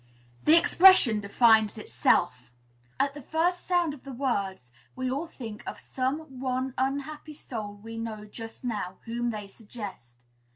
[0.45, 2.49] The expression defines itself.
[2.99, 7.75] At the first sound of the words, we all think of some one unhappy soul
[7.75, 10.23] we know just now, whom they suggest.